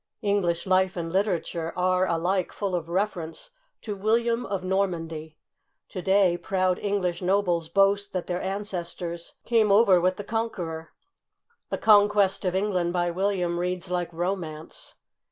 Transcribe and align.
English 0.23 0.65
life 0.65 0.97
and 0.97 1.11
literature 1.13 1.71
are 1.77 2.07
alike 2.07 2.51
full 2.51 2.73
of 2.73 2.89
reference 2.89 3.51
to 3.83 3.95
William 3.95 4.47
of 4.47 4.63
Normandy; 4.63 5.37
to 5.89 6.01
day 6.01 6.35
proud 6.37 6.79
English 6.79 7.21
nobles 7.21 7.69
boast 7.69 8.11
that 8.11 8.25
their 8.25 8.41
ancestors 8.41 9.35
came 9.45 9.71
over 9.71 10.01
with 10.01 10.15
the 10.17 10.23
Con 10.23 10.49
queror. 10.49 10.87
The 11.69 11.77
conquest 11.77 12.43
of 12.45 12.55
England 12.55 12.93
by 12.93 13.11
William 13.11 13.59
reads 13.59 13.91
like 13.91 14.11
romance. 14.11 14.95